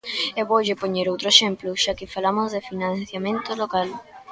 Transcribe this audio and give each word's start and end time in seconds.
E 0.39 0.41
voulle 0.51 0.79
poñer 0.81 1.05
outro 1.07 1.27
exemplo, 1.33 1.69
xa 1.83 1.91
que 1.99 2.11
falamos 2.15 2.49
de 2.51 2.65
financiamento 2.69 3.51
local. 3.61 3.87